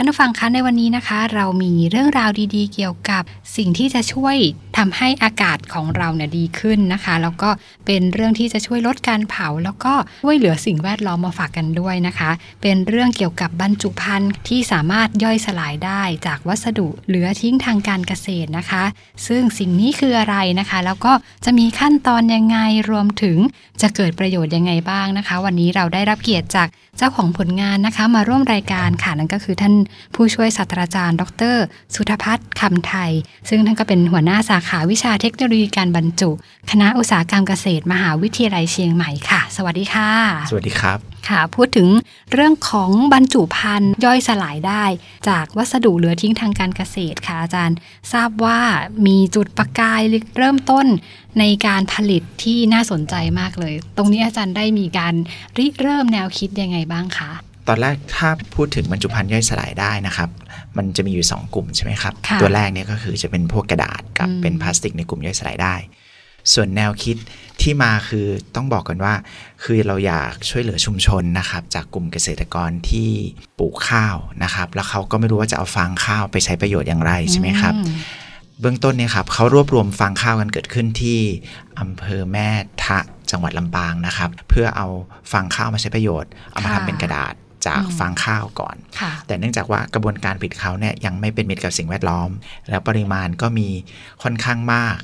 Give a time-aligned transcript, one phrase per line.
[0.00, 3.22] ่านผู้ฟังคะในวันนี้นะคะ เรามีเรื่องราวดีๆ เกี่ยวกับ
[3.56, 4.36] สิ่งที่จะช่วย
[4.78, 7.50] ทำให้อากาศของเราเนี่ยดีขึ้นนะคะ แล้วก็
[7.86, 12.30] เป็นเรื่องที่จะช่วยลดการเผา แล้วก็ช่วยเหลือสิ่งแวดล้อมมาฝากกันด้วยนะคะ
[12.62, 18.84] เป็นเรื่องเกี่ยวกับบรรจุภัณฑ์ที่สามารถย่อยสลายได้จากวัสดุเหลือทิ้งทางการเกษตรนะคะ
[19.26, 21.12] ซึ่งสิ่งนี้คืออะไรนะคะ แล้วก็
[21.44, 22.58] จะมีขั้นตอนยังไง
[22.90, 23.38] รวมถึง
[23.80, 26.68] จะเกิดประโยชน์ยังไงบ้างนะคะ วันนี้เราได้รับเกียรติจาก
[26.98, 29.74] เจ้าของผลงานนะคะ มาร่วมรายการค่ะนั่นก็คือท่าน
[30.14, 31.22] ผู้ช่วยศาสตราจารย์ ด
[31.54, 31.56] ร
[31.94, 33.10] สุธพัฒน์คำไทย
[33.48, 36.30] ซึ่งท่านก็เป็นหัวหน้าสาขาวิชาเทคโนโลยีการบรรจุ
[36.70, 40.10] คณะอุตสาหกรรมเกษตร มหาวิทยาลัยเชียงใหม่ค่ะ สวัสดีค่ะ
[40.50, 41.88] สวัสดีครับค่ะพูดถึง
[42.32, 44.84] เรื่องของบรรจุภัณฑ์ย่อยสลายได้
[45.28, 47.76] จากวัสดุเหลือทิ้งทางการเกษตรค่ะอาจารย์
[48.12, 48.60] ทราบว่า
[49.06, 50.00] มีจุดประกาย
[50.38, 50.86] เริ่มต้น
[51.38, 55.14] ในการผลิตที่น่าสนใจมากเลย ตรงนี้อาจารย์ได้มีการ
[55.58, 57.32] ริเริ่มแนวคิดยังไงบ้างคะ
[57.68, 60.30] ตอนแรกถ้าพูดถึงบรรจุภัณฑ์ย่อยสลายได้นะครับ
[60.76, 65.74] มันจะมีอยู่ 2 กลุ่มใช่ไหมครับค่ะตัวแรกเนี่ยก็คือจะเป็นพวกกระดาษกับอืมเป็นพลาสติกในกลุ่มย่อยสลายได้
[66.52, 67.16] ส่วนแนวคิด
[67.62, 69.14] ที่มาคือต้องบอกกันว่า
[69.62, 73.10] คือเราอยากช่วยเหลือชุมชนนะครับ จากกลุ่มเกษตรกรที่
[73.58, 77.96] ปลูกข้าวนะครับ แล้วเขาก็ไม่รู้ว่าจะเอาฟางข้าวไปใช้ประโยชน์อย่างไรใช่ไหมครับอืม
[78.60, 81.18] เบื้องต้นเนี่ยครับเขารวบรวมฟางข้าวกันเกิดขึ้นที่
[81.80, 82.48] อำเภอแม่
[82.84, 82.98] ทะ
[83.30, 84.86] จังหวัดลำปางนะครับ เพื่อเอา
[85.32, 87.34] ฟางข้าวมาใช้ประโยชน์ เอามาค่ะทำเป็นกระดาษ
[87.66, 92.30] จากอืมฟางข้าวก่อนค่ะแต่เนื่องจากว่ากระบวนการผลิตเขาเนี่ยยังไม่เป็นมิตรกับสิ่งแวดล้อม
[92.68, 93.68] แล้วปริมาณก็มี
[94.22, 94.98] ค่อนข้างมาก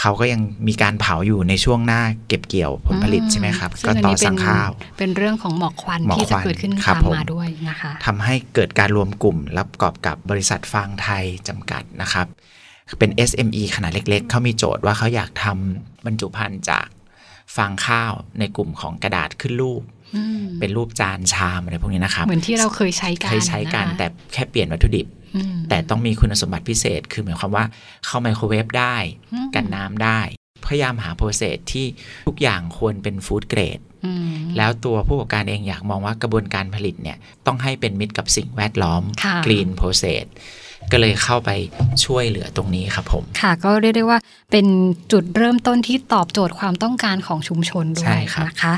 [0.00, 12.26] เขาก็ยังมีการเผาอยู่ในช่วงหน้าเก็บเกี่ยวผลผลิตใช่ไหมครับซึ่ก็นต่อนี้เป็นสั่งข้าว เป็นเรื่องของหมอกควันหมอกที่จะควันเกิดขึ้นครับตามผมมาด้วยนะคะทำให้เกิดการรวมกลุ่มและประกอบกับบริษัทฟางไทยจำกัดนะครับ
[12.98, 16.86] เป็น SME ขนาดเล็ก ๆ เขามีโจทย์ว่าเขาอยากทำบรรจุภัณฑ์จาก
[17.56, 19.99] ฟางข้าวในกลุ่มของกระดาษขึ้นรูปอืม
[20.60, 27.64] เป็นรูปจานชามอะไรพวกนี้นะครับเหมือนที่เราเคยใช้กันเคยใช้กันนะคะแต่แค่เปลี่ยนวัตถุดิบอืมแต่ต้องมีคุณสมบัติพิเศษ คือหมายความว่า
[28.06, 28.96] เข้าไมโครเวฟได้
[29.32, 30.20] อืมกันน้ำได้
[30.66, 31.86] พยายามหาโปรเซสที่
[32.26, 37.16] ทุกอย่างควรเป็นฟู้ดเกรดอืมแล้วตัวผู้ประกอบการเองอยากมองว่ากระบวนการผลิตเนี่ย
[37.46, 40.24] ต้องให้เป็นมิตรกับสิ่งแวดล้อมค่ะ Green Process
[40.92, 41.50] ก็เลยเข้าไป
[42.04, 44.18] ช่วยเหลือตรงนี้ครับผม ค่ะก็เรียกได้ว่า
[44.52, 44.66] เป็น
[45.12, 48.74] จุดเริ่มต้นที่ตอบโจทย์ความต้องการของชุมชนด้วใช่ยครับนะคะ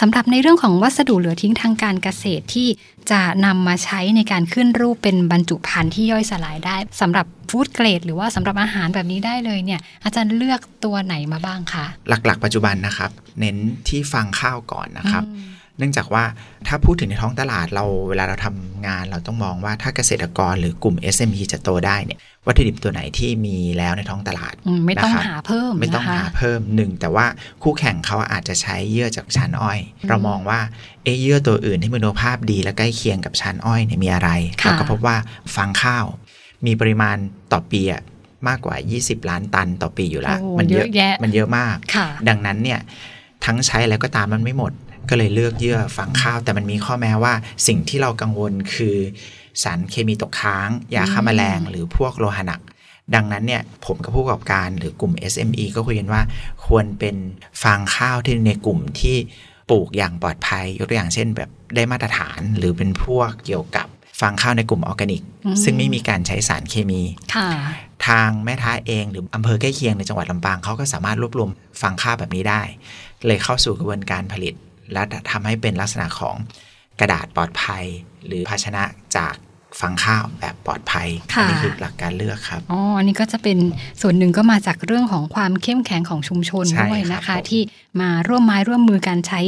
[0.00, 2.68] สำหรับในเรื่องของวัสดุเหลือทิ้งทางการเกษตรที่
[3.10, 13.56] จะนำมาใช้ในการขึ้นรูปเป็นบรรจุภัณฑ์ที่ย่อยสลายได้สำหรับฟู้ดเกรดหรือว่าสำหรับอาหารแบบนี้ได้เลยเนี่ย อาจารย์เลือกตัวไหนมาบ้างคะ หลักๆ ปัจจุบันนะครับ เน้น
[13.88, 16.24] ที่ฟังข้าวก่อนนะครับอืม เนื่องจากว่า
[16.68, 27.26] ถ้าพูดถึงในท้องตลาดเราเวลาเราทำงานเราต้องมองว่าถ้าเกษตรกรหรือกลุ่ม SME จะโตได้เนี่ยวัตถุดิบตัวไหนที่มีแล้วในท้องตลาดอืมไม่ต้องนะครับหาเพิ่มไม่ต้องนะคะหาเพิ่มหนึ่งแต่ว่า
[27.62, 29.78] คู่แข่งเขาอาจจะใช้เยื่อจากชั้นอ้อย
[30.08, 30.60] เรามองว่า
[31.04, 34.30] เอะเยื่อตัวอื่นที่มีคุณภาพดีและใกล้เคียงกับชั้นอ้อยเนี่ยมีอะไร
[34.62, 35.16] ค่ะเราก็พบว่า
[35.54, 36.04] ฟางข้าว
[36.66, 37.16] มีปริมาณ
[37.52, 38.02] ต่อปีอะ
[38.48, 42.80] มากกว่า 20 ล้านตันต่อปีอยู่แล้วโอ้มันเยอะแยะมันเยอะมากค่ะดังนั้นเนี่ย
[43.44, 44.72] ทั้งใช้แล้วก็ตามมันไม่หมด
[45.08, 47.34] ก็เลยเลือกเยื่อฝังข้าว แต่มันมีข้อแม้ว่า
[47.66, 48.96] สิ่งที่เรากังวลคือ
[49.62, 52.60] สารเคมีตกค้าง ยาฆ่าแมลง หรือพวกโลหะหนัก
[53.14, 56.22] ดังนั้นเนี่ยผมกับผู้ประกอบการหรือกลุ่ม SME ก็คุยกันว่า
[56.66, 57.16] ควรเป็น
[57.62, 59.16] ฟางข้าวที่ในกลุ่มที่
[59.70, 63.86] ปลูกอย่างปลอดภัย ยกตัวอย่างเช่นแบบได้มาตรฐานหรือเป็นพวกเกี่ยวกับ
[64.20, 67.02] ฟางข้าวในกลุ่มออร์แกนิกอืมซึ่งไม่มีการใช้สารเคมี
[67.34, 67.48] ค่ะ
[68.06, 71.50] ทางแม่ท้าเองหรืออำเภอใกล้เคียงในจังหวัดลำปางเขาก็สามารถรวบรวม
[71.80, 72.62] ฟางข้าวแบบนี้ได้
[73.26, 74.54] เลยเข้าสู่กระบวนการผลิต
[74.92, 76.36] และทำให้เป็นลักษณะของ
[77.00, 77.84] กระดาษปลอดภัย
[78.26, 78.82] หรือภาชนะ
[79.16, 79.34] จาก
[79.80, 83.58] ฟางข้าวแบบปลอดภัยค่ะอันี้คือหลักการเลือกครับ อ๋อ อันนี้ก็จะเป็น
[84.00, 87.62] ส่วนหนึ่งก็มาจากเรื่องของความเข้มแข็งของชุมชนใช่ด้วยครับนะคะผมที่
[88.00, 89.40] มาร่วมไม้ร่วมมือการใช้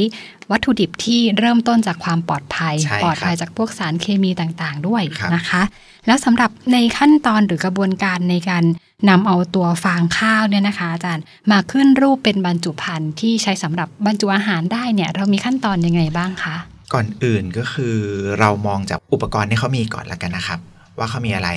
[0.51, 5.61] วัตถุดิบที่เริ่มต้นจากความปลอดภัยใช่ครับปลอดภัยจากพวกสารเคมีต่างๆ ด้วยครับนะคะ
[6.07, 8.63] แล้วสำหรับในขั้นตอนหรือกระบวนการในการ
[9.09, 16.55] นำเอาตัวฟางข้าวเนี่ยนะคะ อาจารย์มาขึ้นรูปเป็นบรรจุภัณฑ์ที่ใช้สำหรับบรรจุอาหารได้เนี่ย เรามีขั้นตอนยังไงบ้างคะ
[16.93, 17.95] ก่อนอื่นก็คือ
[18.39, 20.59] เรามองจากอุปกรณ์ที่เขามีก่อนละกันนะครับ
[20.97, 21.49] ว่าเขามีอะไร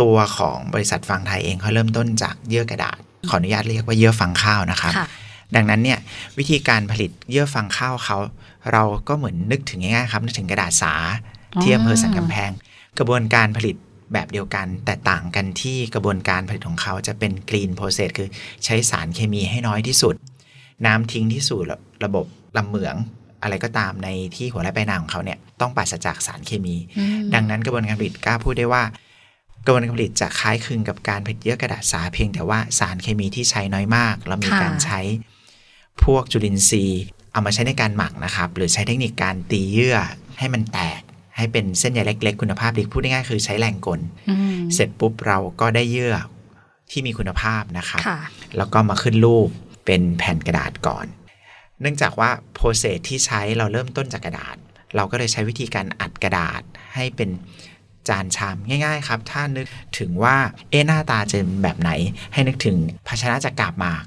[0.00, 2.98] ตัวของบริษัทฟางไทยเองเขาเริ่มต้นจากเยื่อกระดาษ
[3.28, 5.06] ขออนุญาตเรียกว่าเยื่อฟางข้าวนะครับค่ะ
[5.54, 5.98] ดังนั้นเนี่ย
[6.38, 8.18] วิธีการผลิตเยื่อฟางข้าวเขา
[8.72, 10.94] เราก็เหมือนนึกถึงง่ายๆครับนึกถึงกระดาษสา
[11.54, 12.50] อ๋อที่อำเภอสันกำแพง
[12.98, 13.76] กระบวนการผลิต
[14.12, 18.28] แบบเดียวกัน แต่ต่างกันที่กระบวนการผลิตของเขาจะเป็น green process คือ
[18.64, 20.14] ใช้สารเคมีให้น้อยที่สุด
[20.86, 22.26] น้ำทิ้งที่สู่ระระบบ
[22.56, 22.96] ลำเหมือง
[23.44, 28.82] อะไรก็ตามในที่หัวไร่ปลายนาของเขาเนี่ยต้องปราศจากสารเคมีอืมดังนั้นกระบวนการผลิตกล้าพูดได้ว่า
[29.64, 35.00] กระบวนการผลิตจะคล้ายคลึงกับการผลิตเยื่อกระดาษสาเพียงแต่ว่าสารเคมีที่ใช้น้อยมากเรามีค่ะการใช้
[36.04, 37.02] พวกจุลินทรีย์
[37.32, 39.96] เอามาใช้ในการหมักนะครับ หรือใช้เทคนิคการตีเยื่อ
[40.38, 41.00] ให้มันแตก
[41.36, 44.00] ให้เป็นเส้นใยเล็ก ๆ คุณภาพดีพูดง่ายๆคือใช้แรงกล
[44.30, 46.14] อืมเสร็จปุ๊บเราก็ได้เยื่อ
[46.90, 48.18] ที่มีคุณภาพนะครับค่ะ
[48.56, 49.48] แล้วก็มาขึ้นรูป
[49.86, 51.06] เป็นแผ่นกระดาษก่อน
[51.80, 54.56] เนื่องจากว่าโปรเซสที่ใช้เราเริ่มต้นจากกระดาษ
[54.96, 56.62] เราก็เลยใช้วิธีการอัดกระดาษ
[56.94, 57.30] ให้เป็น
[58.08, 59.66] จานชามง่าย ๆ ครับ ถ้านึก
[59.98, 60.36] ถึงว่า
[60.70, 61.90] เอ๊ะหน้าตาจะเป็นแบบไหน
[62.32, 62.76] ให้นึกถึง
[63.06, 64.04] ภาชนะจากกาบหมาก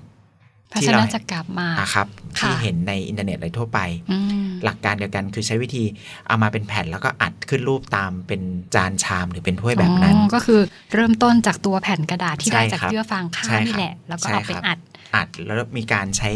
[0.72, 2.08] ภาที่ชเรานะจะกลับมาอะครับ
[2.40, 3.80] ค่ะที่เห็นในอินเทอร์เน็ตอะไรทั่วไป
[4.12, 5.84] อืมหลักการเดียวกันคือใช้วิธี
[6.28, 8.42] เอามาเป็นแผ่นแล้วก็อัดขึ้นรูปตามเป็น
[8.76, 10.60] จานชามหรือเป็นถ้วยแบบนั้นอ๋อก็คือ
[10.94, 14.78] เริ่มต้นจากตัวแผ่นกระดาษที่ใช่ได้จากครับเยื่อฟางข้าใช่วครับนี่แหละ แล้วก็ใช่เอาไปครับอัด
[15.16, 16.32] อัด แล้วมีการใช้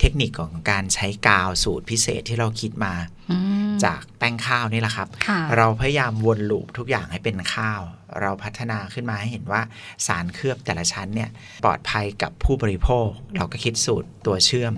[0.00, 2.94] เทคนิคของการใช้กาวสูตรพิเศษที่เราคิดมา
[3.30, 3.36] อื
[3.70, 7.80] มจากแป้งข้าวนี่แหละครับค่ะเราพยายามวนลูปทุกอย่างให้เป็นข้าว
[8.20, 9.60] เราพัฒนาขึ้นมาให้เห็นว่า
[10.06, 11.30] สารเคลือบแต่ละชั้นเนี่ย
[11.64, 14.74] ปลอดภัยกับผู้บริโภค เราก็คิดสูตรตัวเชื่อม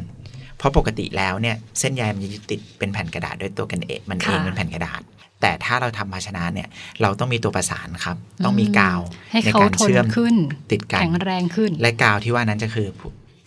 [0.58, 5.00] เพราะปกติแล้วเนี่ยเส้นใยมันจะติดเป็นแผ่นกระดาษด้วยตัวกันเองมันเองค่ะเป็นแผ่นกระดาษ
[5.42, 6.68] แต่ถ้าเราทำภาชนะเนี่ย
[7.02, 9.00] เราต้องมีตัวประสานครับ ต้องมีกาว
[9.30, 10.34] ให้ในเขาการทนเชื่อมขึ้น
[10.72, 12.88] ติดกันแข็งแรงขึ้น และกาวที่ว่านั้นจะคือ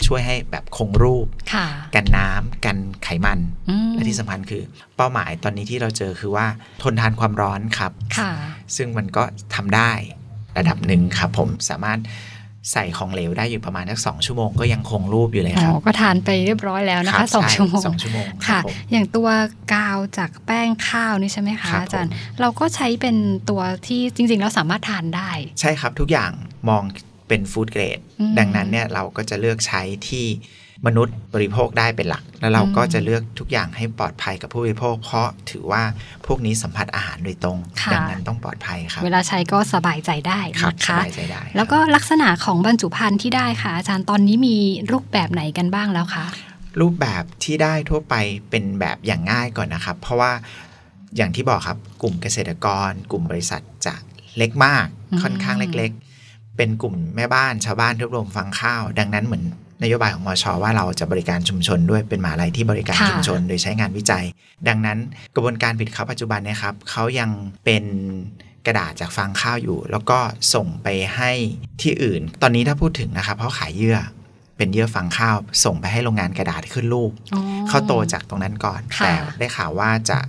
[0.10, 3.40] ช่วยให้แบบคงรูปค่ะกันน้ำกันไขมัน
[3.70, 4.64] อืมและที่สำคัญคือ
[4.98, 6.46] เป้าหมายตอนนี้ที่เราเจอคือว่า
[6.82, 8.32] ทนทานความร้อนครับค่ะ
[8.76, 9.24] ซึ่งมันก็
[9.56, 9.92] ทำได้
[10.58, 12.00] ระดับหนึ่งครับผมสามารถ
[12.72, 19.30] ใส่ของเหลวได้อยู่ประมาณสักสองชั่วโมงก็ยังคงรูปอยู่เลยอ๋คอรับก็ทานไปเรียบร้อยแล้วนะรัคะบสองใชั่วโมงสองชั่วโมงครัค่ะบผมอย่างตัว
[19.74, 23.16] กาวจากแป้งข้าวนี่ใช่ไหมคะครับอาจารย์ผมเราก็ใช้เป็น
[23.50, 26.32] ตัวที่จริง ๆ แล้วสามารถทานได้ ใช่ครับทุกอย่าง
[26.70, 26.84] มอง
[27.30, 30.26] เป็นฟู้ดเกรดอืมดังนั้นเนี่ยเราก็จะเลือกใช้ที่
[30.88, 35.84] มนุษย์บริโภคได้เป็นหลัก แล้วเราก็อืมจะเลือกทุกอย่างให้ปลอดภัยกับผู้บริโภค เพราะถือว่า
[36.26, 44.58] พวกนี้สัมผัสอาหารโดยตรงค่ะดันั้นต้องปลอดภัยครับ เวลาใช้ก็สบายใจได้ครับนะสคะบายใจได้ครับแล้วก็ลักษณะของบรรจุภัณฑ์ที่ได้ค่ะ อาจารย์ตอนนี้มี
[44.92, 46.26] รูปแบบไหนกันบ้างแล้วคะ
[46.82, 48.16] รูปแบบที่ได้ทั่วไป
[48.50, 50.32] เป็นแบบอย่างง่ายก่อนนะครับ เพราะว่า
[51.18, 53.96] อย่างที่บอกครับกลุ่มเกษตรกร กลุ่มบริษัทจะ
[54.38, 56.09] เล็กมากอืมค่อนข้างเล็กๆ
[56.60, 59.44] เป็นกลุ่มแม่บ้านชาวบ้านรวบรวมฟังข้าว ดังนั้นเหมือน
[59.84, 64.26] นโยบายของมอชอว่าเราจะบริการชุมชนด้วยเป็นมหาลัยที่บริการค่ะชุมชน โดยใช้งานวิจัย
[64.68, 64.98] ดังนั้น
[65.36, 67.30] กระบวนการผลิตข้าวปัจจุบันเนะครับเขายัง
[67.66, 67.84] เป็น
[68.66, 70.20] กระดาษจากฟางข้าวอยู่ แล้วก็
[70.54, 71.32] ส่งไปให้
[71.82, 73.98] ที่อื่น ตอนนี้ถ้าพูดถึงนะครับเขาขายเยื่อ
[74.58, 80.20] เป็นเยื่อฟางข้าว ส่งไปให้โรงงานกระดาษขึ้นรูปอ๋อเขาโตจากตรงนั้นก่อนค่ะแต่ได้ข่าวว่าจะ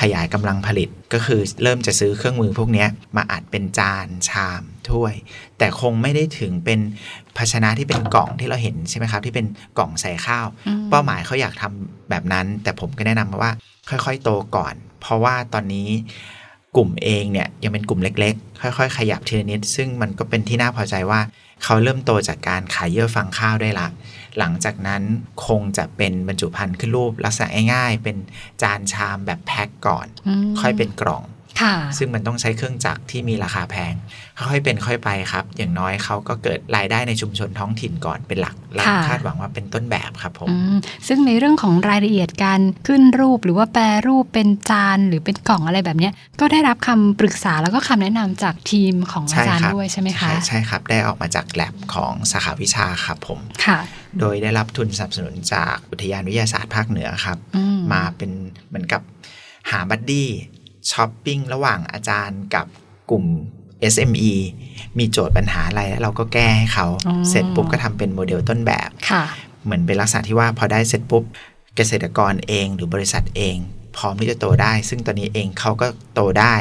[0.00, 5.14] ขยายกำลังผลิตก็คือเริ่มจะซื้อเครื่องมือพวกเนี้ยมาอัดเป็นจานชามถ้วย
[5.58, 6.80] แต่คงไม่ได้ถึงเป็น
[7.36, 9.46] ภาชนะที่เป็นกล่องที่เราเห็นใช่ไหมครับ ที่เป็น
[9.78, 13.52] กล่องใส่ข้าวอืมเป้าหมายเขาอยากทำแบบนั้น แต่ผมก็แนะนำมาว่า
[13.88, 15.88] ค่อยๆ โตก่อน เพราะว่าตอนนี้
[16.76, 21.20] กลุ่มเองเนี่ยยังเป็นกลุ่มเล็กๆ ค่อย ๆ ขยับทีละนิด ซึ่งมันก็เป็นที่น่าพอใจว่า
[21.64, 23.88] เขาเริ่มโตจากการขายเยื่อฟางข้าวได้ละ
[24.38, 25.02] หลังจากนั้น
[25.46, 28.16] คงจะเป็นบรรจุภัณฑ์ขึ้นรูปลักษณะง่ายๆ เป็น
[28.62, 30.06] จานชามแบบแพ็คก่อน
[30.44, 31.33] มค่อยเป็นกล่องค่ะ
[31.98, 33.94] ซึ่งมันต้องใช้เครื่องจักรที่มีราคาแพง
[34.38, 40.76] ค่อยๆเป็นค่อยไปครับ อย่างน้อยเขาก็เกิดรายได้ในชุมชนท้องถิ่นก่อนเป็นหลักและค่ะคาดหวังว่าเป็นต้นแบบครับผมอืม
[41.08, 53.78] ซึ่งในเรื่องของรายละเอียดการขึ้นรูปหรือว่าแปรรูปเป็นจานหรือเป็นกล่องอะไรแบบเนี้ยก็ได้รับคำปรึกษาแล้วก็คำแนะนำจากทีมของอาใช่จารย์ครับด้วยใช่ไหมคะใช่ใใช่ครับได้ออกมาจากแลบของสาขาวิชาครับผมค่ะ
[54.20, 58.30] โดยได้รับทุนสนับสนุนจากอุทยานวิทยาศาสตร์ภาคเหนือครับอืมมาเป็น
[58.68, 59.02] เหมือนกับ
[59.70, 62.66] หา buddy shopping ระหว่างอาจารย์กับ
[63.10, 63.24] กลุ่ม
[63.94, 64.32] SME
[64.98, 69.24] มีโจทย์ปัญหาอะไรแล้วเราก็แก้ให้เขาอ๋อเสร็จปุ๊บก็ทำเป็นโมเดลต้นแบบค่ะ
[69.64, 71.24] เหมือนเป็นลักษณะที่ว่าพอได้เสร็จปุ๊บ
[71.76, 73.56] เกษตรกรเองหรือบริษัทเอง
[73.96, 76.54] พร้อมที่จะโตได้ ซึ่งตอนนี้เองเขาก็โตได้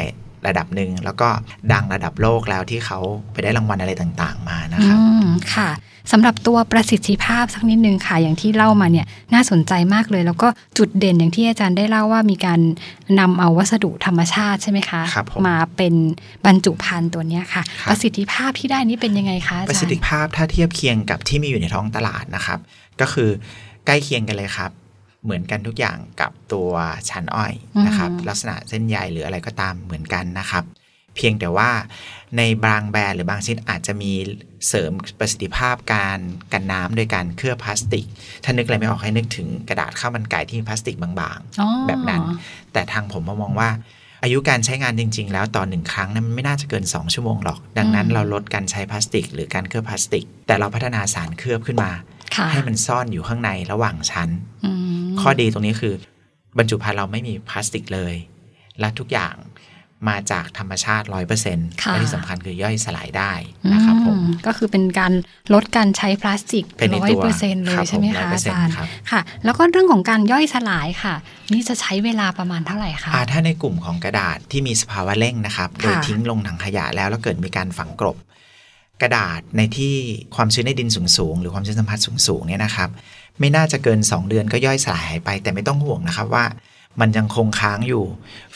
[0.47, 1.29] ระดับหนึ่ง แล้วก็
[1.73, 2.99] ดังระดับโลกแล้วที่เขา
[3.31, 5.69] ไปได้รางวัลอะไรต่างๆมานะครับอืมค่ะ
[6.11, 10.47] สำหรับตัวประสิทธิภาพสักนิดนึงค่ะ อย่างที่เล่ามาเนี่ยน่าสนใจมากเลย แล้วก็
[10.77, 12.59] จุดเด่นอย่างที่อาจารย์ได้เล่าว่ามีการ
[13.19, 15.93] นำเอาวัสดุธรรมชาติใช่ไหมคะครับผมมาเป็น
[16.45, 22.59] บรรจุภัณฑ์ตัวเนี้ยค่ะครับประสิทธิภาพที่ได้นี้เป็นยังไงคะอาประจารสิทธิย์ภาพถ้าเทียบเคียงกับที่มีอยู่ในท้องตลาดนะครับ
[23.01, 23.29] ก็คือ
[23.85, 24.71] ใกล้เคียงกันเลยครับ
[25.23, 26.71] เหมือนกันทุกอย่างกับตัว
[27.09, 27.53] ชั้นอ้อย
[27.85, 30.63] นะครับ ลักษณะเส้นใยหรืออะไรก็ตามเหมือนกันนะครับ
[31.15, 31.69] เพียงแต่ว่า
[32.37, 34.11] ในบางแบรนด์หรือบางชิ้นอาจจะมี
[34.67, 36.19] เสริมประสิทธิภาพการ
[36.53, 38.05] กันน้ำโดยการเคลือบพลาสติก
[38.43, 42.21] ถ้านึกอะไรไม่ออกให้นึกถึงกระดาษข้าวมันไก่ที่มีพลาสติกบางๆอ๋อแบบนั้น
[42.73, 43.69] แต่ทางผมมองว่า
[44.23, 54.29] อายุการใช้งานจริง ๆ แล้วต่อหนึ่งครั้งนั้นมันไม่น่าจะเกิน 2 ชั่วโมงหรอก ดังนั้นอืมเราลดการใช้พลาสติก หรือการเคลือบพลาสติก แต่เราพัฒนาสารเคลือบขึ้นมาค่ะ ให้มันซ่อนอยู่ข้างในระหว่างชั้น
[54.65, 54.71] อื
[55.03, 55.93] มข้อดีตรงนี้คือ
[56.57, 58.15] บรรจุภัณฑ์เราไม่มีพลาสติกเลย
[58.79, 59.35] และทุกอย่าง
[60.11, 63.33] มาจากธรรมชาติร้อยเปอร์เซ็นต์ค่ะและที่สำคัญคือย่อยสลายได้
[63.73, 65.13] นะครับผมอืก็คือเป็นการ
[65.53, 71.15] ลดการใช้พลาสติกเป็นในร้อยตัวเปอร์เซ็นต์เลครัยบใช่ไหมผมคะอา100%จารย์ครับค่ะ แล้วก็เรื่องของการย่อยสลายค่ะ
[71.53, 78.17] นี่จะใช้เวลาประมาณเท่าไหร่คะอ่าถ้าในกลุ่มของกระดาษที่มีสภาวะเร่งนะครับ โดยทิ้งลงถังขยะแล้วแล้วเกิดมีการฝังกลบ
[79.01, 79.95] กระดาษในที่
[80.35, 82.89] ความชื้นในดินสูงๆ หรือความชื้นสัมผัสสูงๆเนี่ยนะครับ
[83.39, 86.45] ไม่น่าจะเกิน 2 เดือนก็ย่อยสลายไป แต่ไม่ต้องห่วงนะครับว่า
[86.99, 88.03] มันยังคงค้างอยู่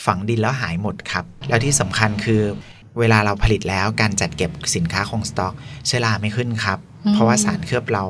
[0.04, 2.42] ฝังดินแล้วหายหมดครับ แล้วที่สำคัญคือ
[2.98, 5.52] เวลาเราผลิตแล้วการจัดเก็บสินค้าคงสต็อก
[5.86, 6.78] เชื้อราไม่ขึ้นครับ
[7.12, 8.04] เพราะว่าสารเคลือบเรา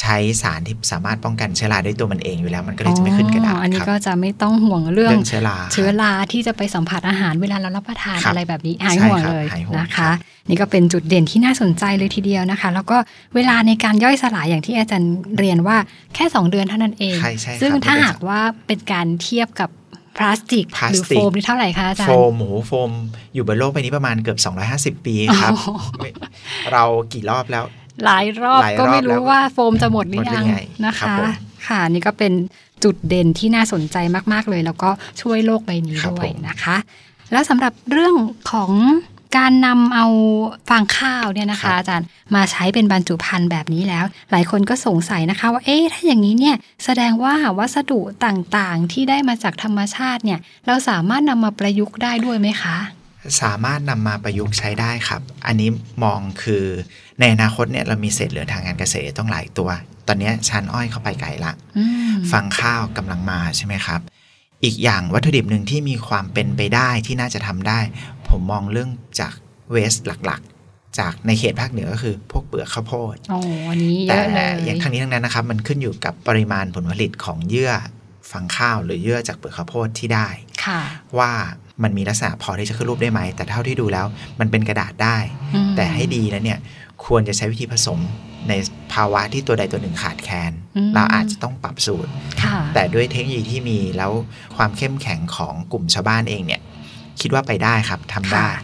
[0.00, 10.14] ใช้สารที่สามารถป้องกันเชื้อราด้วยตัวมันเองอยู่แล้ว มันก็เลยจะไม่ขึ้นกระดาษอ๋ออันนี้ครับก็จะไม่ต้องห่วงเรื่องเรื่องเชื้อราเชื้อราที่จะไปสัมผัสอาหารเวลาเรารับประทานครับอะไรแบบนี้หายใช่ห่วงครับเลยหายห่วงนะครัคะบ
[10.48, 12.96] นี่ก็เป็นจุดเด่นที่น่าสนใจเลยทีเดียวนะคะ แล้วก็
[13.34, 15.76] เวลาในการย่อยสลายอย่างที่อาจารย์เรียนว่า
[16.14, 19.70] แค่ 2 เดือนเท่านั้นเองใช่ใช่ครับซึ่งถ้าไม่เป็นหากว่าเป็นการเทียบกับ
[20.16, 22.90] พลาสติกพลาหสรือติโฟกมนี่เท่าไหร่คะอาจารโฟย์มหมูโฟม
[23.34, 24.38] อยู่บนโลกใบนี้ประมาณเกือบ
[24.98, 26.10] 250 ปีครับอ๋อไม่
[26.72, 27.64] เรากี่รอบแล้ว
[28.04, 31.30] หลายรอบหลายรอบก็ไม่แล้รู้วว่าโฟมจะหมดหรือหมดหรืยัองไงนะครับคะผม
[31.66, 32.32] ค่ะนี่ก็เป็น
[32.84, 33.96] จุดเด่นที่น่าสนใจ
[34.32, 36.76] มาก ๆ เลย แล้วก็ช่วยโลกใบนี้ครับด้วยผมนะคะ
[37.32, 38.14] แล้วสำหรับเรื่อง
[38.52, 38.72] ของ
[39.38, 40.06] การนำเอา
[40.68, 52.76] ฟางข้าวเนี่ยนะคะ อาจารย์มาใช้เป็นบรรจุภัณฑ์แบบนี้แล้ว หลายคนก็สงสัยนะคะว่าเอ๊ะถ้าอย่างนี้เนี่ยแสดงว่าวัสดุต่างๆที่ได้มาจากธรรมชาติเนี่ย เราสามารถนำมาประยุกต์ได้ด้วยไหมคะ
[53.42, 55.68] สามารถนำมาประยุกต์ใช้ได้ครับ อันนี้
[56.04, 56.64] มองคือ
[57.20, 59.70] ในอนาคตเนี่ยเรามีเศษเหลือทางการเกษตรต้องหลายตัว
[60.08, 64.00] ตอนนี้ชั้นอ้อยเข้าไปไกลละอืมฟังข้าวกำลังมาใช่ไหมครับ
[64.64, 67.80] อีกอย่างวัตถุดิบหนึ่งที่มีความเป็นไปได้ที่น่าจะทำได้
[68.28, 68.90] ผมมองเรื่อง
[69.20, 69.32] จาก
[69.70, 73.38] เวสหลักๆ จากในเขตภาคเหนือก็คือพวกเปลือกข้าวโพดโอ้
[73.70, 77.72] อันนี้เยแต่อะเลยอย่างทั้งนี้ทั้งนั้นนะครับ มันขึ้นอยู่กับปริมาณผลผลิตของเยื่อ
[78.32, 80.28] ฟังข้าวหรือเยื่อจากเปลือกข้าวโพดที่ได้
[80.64, 80.80] ค่ะ
[81.18, 81.32] ว่า
[81.82, 84.06] มันมีลักษณะพอที่จะขึ้นรูปได้ไหม แต่เท่าที่ดูแล้ว
[84.40, 85.16] มันเป็นกระดาษได้
[85.54, 86.58] อืมแต่ให้ดีแล้วเนี่ย
[87.06, 87.98] ควรจะใช้วิธีผสม
[88.48, 88.52] ใน
[88.92, 92.10] ภาวะที่ตัวใดตัวหนึ่งขาดแคลนอืมเราอาจจะต้องปรับสูตร
[92.42, 94.12] ค่ะแต่ด้วยเทคโนโลยีที่มีแล้ว
[94.56, 96.60] ความเข้มแข็งของกลุ่มชาวบ้านเองเนี่ย
[97.20, 98.62] คิดว่าไปได้ครับทำได้ค่ะ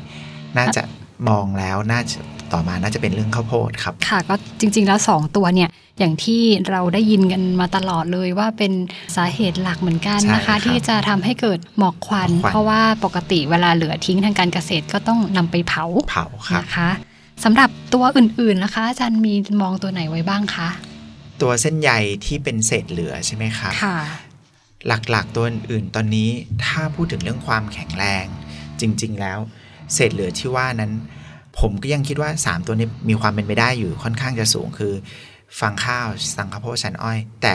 [0.59, 0.83] น่าจะ
[1.29, 2.19] มองแล้วน่าจะ
[2.52, 8.73] ต่อมาน่าจะเป็นเรื่องข้าวโพดครับ ค่ะก็จริง ๆ แล้ว 2 ตัวเนี่ยอย่างที่เราได้ยินกันมาตลอดเลยว่าเป็น
[9.17, 16.91] สาเหตุหลักเหมือนกันนะใช่ครัคะบที่จะทำให้เกิดหมอกควันหมอกควัน เพราะว่าปกติเวลาเหลือทิ้งทางการเกษตรก็ต้องนำไปเผาเผาครับนะคะ
[17.45, 20.69] สำหรับตัวอื่นๆนะคะ อาจารย์มีมองตัวไหนไว้บ้างคะ
[21.43, 21.91] ตัวเส้นใย
[22.25, 23.99] ที่เป็นเศษเหลือใช่ไหมครับค่ะ
[24.87, 26.29] หลักๆตัวอื่นๆตอนนี้
[26.67, 28.25] ถ้าพูดถึงเรื่องความแข็งแรง
[28.81, 29.38] จริง ๆ แล้ว
[29.95, 30.93] เศษเหลือที่ว่านั้น
[31.61, 34.93] ผมก็ยังคิดว่า 3 ตัวนี้มีความเป็นไปได้อยู่ค่อนข้างจะสูงคือ
[35.61, 36.07] ฟางข้าว
[36.37, 37.55] สังข้าวโพดชั้นอ้อย แต่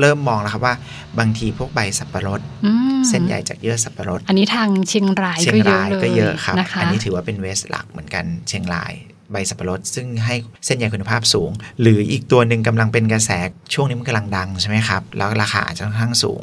[0.00, 0.74] เริ่มมองแล้วครับว่า
[1.18, 8.92] บางทีพวกใบสับปะรดอืมเส้นใยจากเยื่อสับปะรด อันนี้ทางเชียงรายเชียก็งเยอะรายเลยก็เยอะครับนะคะอันนี้ถือว่าเป็นเวสหลักเหมือนกันเชียงราย
[9.32, 10.34] ใบสับปะรด ซึ่งให้
[10.66, 11.50] เส้นใยคุณภาพสูง
[11.80, 13.30] หรืออีกตัวหนึ่งกำลังเป็นกระแส
[13.74, 16.42] ช่วงนี้มันกำลังดังใช่ไหมครับ แล้วราคาอาจจะค่อนข้างสูง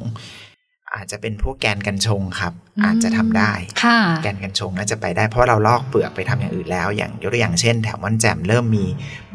[0.97, 3.51] อาจจะเป็นพวกแกนกันชงครับ อาจจะทำได้
[3.83, 8.85] ค่ะแกนกันชงน่าจะไปได้เพราะว่าเราลอกเปลือกไปทำอย่างอื่นแล้ว อย่างยกตัวอย่างเช่น แถวม่อนแจ่มเริ่มมี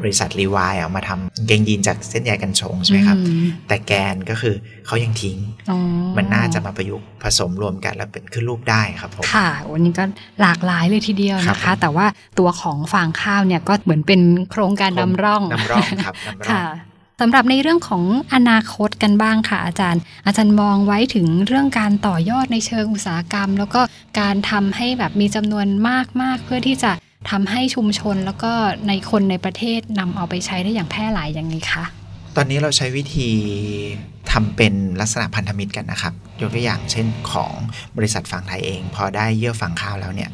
[0.01, 4.55] บริษัทรีวายเอามาทำเกงยีนจากเส้นใยกันชงใช่ไหมครับอืมแต่แกนก็คือ
[4.85, 5.37] เขายังทิ้ง
[5.71, 5.77] อ๋อ
[6.17, 10.03] มันน่าจะมาประยุกต์ผสมรวมกันแล้วเป็นขึ้นรูปได้ครับผมค่ะวันนี้ก็
[10.41, 12.05] หลากหลายเลยทีเดียวครับนะคะผมแต่ว่า
[12.39, 16.63] ตัวของฟางข้าวเนี่ยก็เหมือนเป็นโครงการนำร่องนำร่องครับนำร่องค่ะ
[17.25, 18.03] สำหรับในเรื่องของ
[18.33, 23.81] อนาคตกันบ้างค่ะอาจารย์ อาจารย์มองไว้ถึงเรื่องการต่อยอดในเชิงอุตสาหกรรม แล้วก็
[24.19, 25.67] การทำให้แบบมีจำนวน
[26.21, 26.91] มากๆ เพื่อที่จะ
[27.31, 28.51] ทำให้ชุมชนแล้วก็
[28.87, 31.83] ในคนในประเทศนำเอาไปใช้ได้อย่างแพร่หลายอย่างนี้คะ
[32.35, 33.29] ตอนนี้เราใช้วิธี
[34.31, 37.53] ทำเป็นลักษณะพันธมิตรกันนะครับ ยกตัวอย่างเช่นของ
[37.97, 40.29] บริษัทฟางไทยเอง พอได้เยื่อฟางข้าวแล้วเนี่ย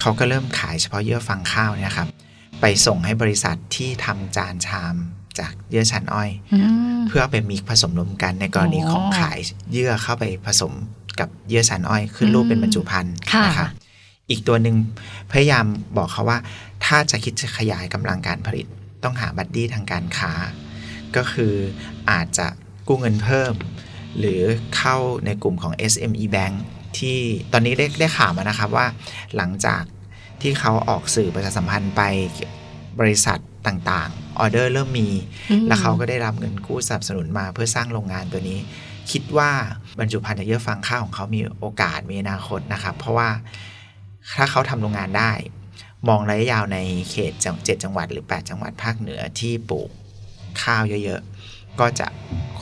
[0.00, 2.08] เขาก็เริ่มขายเฉพาะเยื่อฟางข้าวเนี่ยครับ
[2.60, 4.96] ไปส่งให้บริษัทที่ทำจานชาม
[5.38, 6.58] จากเยื่อชั้นอ้อยอื
[6.98, 9.38] มเพื่อเอาไปมิกซ์ผสมรวมกันในกรณีอ๋อของขาย
[9.72, 10.72] เยื่อเข้าไปผสม
[11.20, 13.68] กับเยื่อชั้นอ้อยขึ้นรูปเป็นบรรจุภัณฑ์ค่ะนะครับ
[14.30, 14.76] อีกตัวหนึ่ง
[15.32, 15.64] พยายาม
[15.96, 16.38] บอกเขาว่า
[16.84, 18.66] ถ้าจะคิดจะขยายกำลังการผลิต
[19.04, 20.32] ต้องหาบัดดี้ทางการค้า
[21.16, 21.54] ก็คือ
[22.10, 22.46] อาจจะ
[22.88, 23.54] กู้เงินเพิ่ม
[24.18, 24.40] หรือ
[24.76, 26.54] เข้าในกลุ่มของ SME Bank
[26.98, 27.18] ที่
[27.52, 28.86] ตอนนี้ได้ได้ข่าวมานะครับว่า
[29.36, 29.82] หลังจาก
[30.42, 32.02] ที่เขาออกสื่อประชาสัมพันธ์ไป
[33.00, 35.08] บริษัทต่างๆ ออเดอร์เริ่มมี
[35.50, 38.58] อืมแล้วเขาก็ได้รับเงินกู้สนับสนุนมาเพื่อสร้างโรงงานตัวนี้
[39.10, 39.50] คิดว่า
[39.98, 43.28] บรรจุภัณฑ์จากเยื่อฟางข้าวของเขามีโอกาสมีอนาคตนะครับ เพราะว่า
[44.36, 45.32] ถ้าเขาทำโรงงานได้
[46.08, 46.78] มองระยะยาวใน
[47.10, 49.90] เขตจังเจ็ดจังหวัดหรือ 8 จังหวัดภาคเหนือที่ปลูก
[50.62, 52.06] ข้าวเยอะๆก็จะ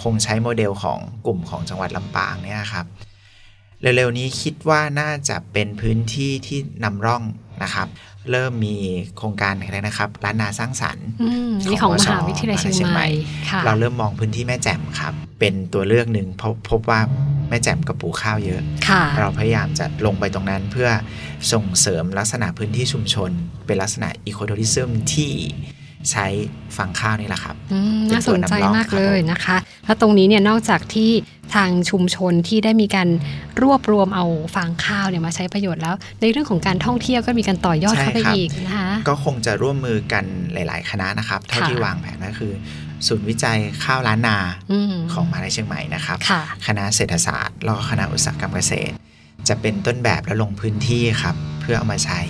[0.02, 2.86] คงใช้โมเดลของกลุ่มของจังหวัดลำปางเนี่ยครับ
[3.82, 7.22] เร็วๆนี้คิดว่าน่าจะเป็นพื้นที่ที่นำร่อง
[7.62, 7.88] นะครับ
[8.30, 8.76] เริ่มมี
[9.16, 13.08] โครงการอะไรนะครับร้านนาสร้างสรรค์อืมนี่ของมหาวิทยาลัยเชียงใหม่
[13.50, 17.00] ค่ะเราเริ่มมองพื้นที่แม่แจ่มครับ เป็นตัวเลือกหนึ่งเพราะพบว่า
[17.48, 20.88] แม่แจ่มกับปลูกข้าวเยอะค่ะเราพยายามจะลงไปตรงนั้นเพื่อ
[21.52, 23.30] ส่งเสริมลักษณะพื้นที่ชุมชน
[23.66, 25.32] เป็นลักษณะอีโค o ท r ริซึมที่
[26.12, 26.26] ใช้
[26.76, 31.10] ฝังข้าวนี่แหละครับอืมเป็นน่าสนใจตัวนำร่องมากครับเลยนะคะ แล้วตรงนี้เนี่ยนอกจากที่
[31.54, 33.08] ทางชุมชนที่ได้มีการ
[33.62, 42.52] รวบรวมเอาฟางข้าวเนี่ยมาใช้ประโยชน์แล้ว ในเรื่องของการท่องเที่ยวก็มีการต่อยอดใช่เข้าไปครับอีกนะคะก็คงจะร่วมมือกันหลาย ๆ คณะนะครับเท่าค่ะที่วางแผนก็คือ
[43.06, 44.38] ศูนย์วิจัยข้าวล้านนา
[44.72, 48.94] อืมของมหาลัยเชียงใหม่นะครับค่ะคณะเศรษฐศาสตร์แล้วก็คณะอุตสาหกรรมเกษตร
[49.48, 52.20] จะเป็นต้นแบบและลงพื้นที่ครับ เพื่อเอามาใช้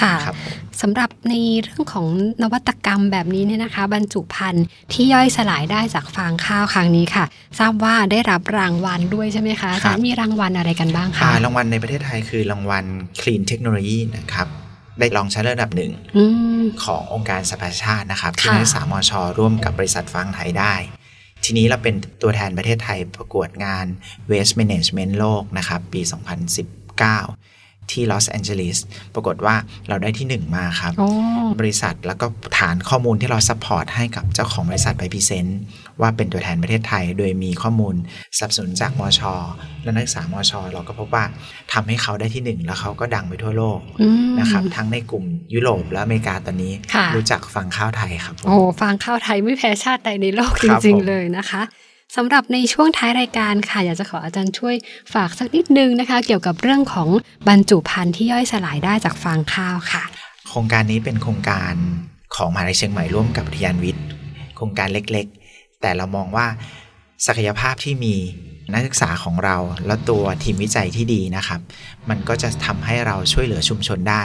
[0.00, 2.06] ค่ะครับผม สำหรับในเรื่องของ
[2.42, 7.24] นวัตกรรมแบบนี้เนี่ยนะคะ บรรจุภัณฑ์ที่ย่อยสลายได้จากฟางข้าวครั้งนี้ค่ะ
[7.58, 12.84] ทราบว่าได้รับรางวัลด้วยใช่ไหมคะอาจารย์มีรางวัลอะไรกันบ้างคะอ่ารางวัลในประเทศไทยคือรางวัล
[13.20, 14.48] Clean Technology นะครับ
[14.98, 16.24] ได้รองชนะเลิศอันดับหนึ่งอื
[16.60, 20.74] ของององค์การสหประชาชาตินะครับ ที่ค่ะนักศึกษามช ร่วมกับบริษัทฟางไทยได้
[21.44, 23.86] ทีนี้เราเป็นตัวแทนประเทศไทยประกวดงาน
[24.30, 27.35] Waste Management โลกนะครับ ปี 2019
[27.90, 28.78] ที่ลอสแอนเจลิส
[29.14, 29.54] ปรากฏว่า
[29.88, 31.08] เราได้ที่หนึ่งมาครับโอ้
[31.60, 32.26] บริษัทแล้วก็
[32.58, 35.60] ฐานข้อมูลที่เรา support ให้กับเจ้าของบริษัทไป present
[36.00, 37.94] ว่าเป็นตัวแทนประเทศไทย โดยมีข้อมูล
[38.36, 39.20] สนับสนุนจากมช
[39.82, 41.24] และนักศึกษามชเราก็พบว่า
[41.72, 45.24] ทำให้เขาได้ที่หนึ่งแล้วเขาก็ดังไปทั่วโลกอืมนะครับทั้งในกลุ่ม
[45.54, 51.62] ยุโรปและอเมริกาตอนนี้ค่ะรู้จักฟังข้าวไทยครับผมโอ้ฟางข้าวไทยไม่แพ้ชาติใดในโลกคจรับริงผมๆเลยนะคะ
[52.14, 54.74] สำหรับในช่วงท้ายรายการค่ะ อยากจะขออาจารย์ช่วย
[55.14, 57.08] ฝากสักนิดนึงนะคะ เกี่ยวกับเรื่องของ
[57.48, 60.04] บรรจุภัณฑ์ที่ย่อยสลายได้จากฟางข้าวค่ะ
[60.48, 61.74] โครงการนี้เป็นโครงการ
[62.36, 64.04] ของมหาลัยเชียงใหม่ร่วมกับอุทยานวิทย์
[64.56, 66.46] โครงการเล็กๆ แต่เรามองว่า
[67.26, 68.14] ศักยภาพที่มี
[68.72, 71.60] นักศึกษาของเราและตัวทีมวิจัยที่ดีนะครับ
[72.08, 74.22] มันก็จะทำให้เราช่วยเหลือชุมชนได้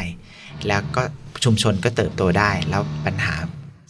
[0.67, 1.03] แล้วก็
[1.43, 3.35] ชุมชนก็เติบโตได้ แล้วปัญหา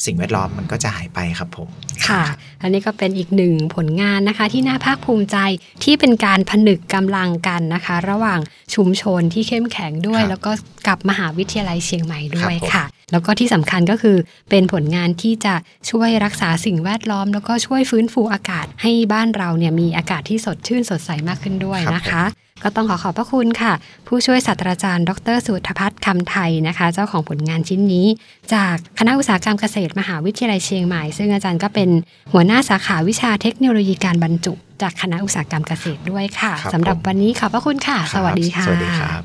[0.06, 1.68] สิ่งแวดล้อมมันก็จะหายไปครับผม
[2.08, 2.24] ค่ะ
[2.62, 5.38] อันนี้ก็เป็นอีกหนึ่งผลงานนะคะ ที่น่าภาคภูมิใจ
[5.84, 8.40] ที่เป็นการผนึกกำลังกันนะคะ ระหว่าง
[8.76, 10.52] ชุมชนที่เข้มแข็งด้วยครับแล้วก็
[10.88, 14.18] กับมหาวิทยาลัยเชียงใหม่ด้วยครับผมค่ะ แล้วก็ที่สำคัญก็คือ
[14.50, 15.54] เป็นผลงานที่จะ
[15.90, 22.24] ช่วยรักษาสิ่งแวดล้อม แล้วก็ช่วยฟื้นฟูอากาศให้บ้านเราเนี่ยมีอากาศที่สดชื่นสดใสมากขึ้นด้วยนะคะ
[22.64, 23.74] ก็ต้องขอขอบพระคุณค่ะ
[24.08, 28.06] ผู้ช่วยศาสตราจารย์ ดรสุทธพัฒน์คำไทยนะคะ เจ้าของผลงานชิ้นนี้
[28.54, 31.90] จากคณะอุตสาหกรรมเกษตรมหาวิทยาลัยเชียงใหม่ ซึ่งอาจารย์ก็เป็น
[32.34, 39.24] หัวหน้าสาขาวิชาเทคโนโลยีการบรรจุ จากคณะอุตสาหกรรมเกษตรด้วยค่ะครับสำหรับผมวันนี้ขอบพระคุณค่ะ สวัสดีค่ะสวัสดีครับ